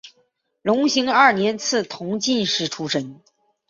[0.63, 3.21] 隆兴二年赐同进士出身。